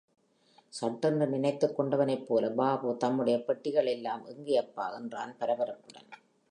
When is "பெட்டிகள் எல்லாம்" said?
3.43-4.25